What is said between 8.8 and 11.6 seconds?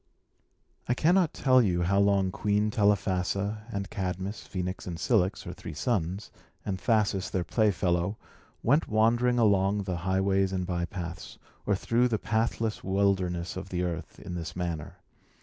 wandering along the highways and bypaths,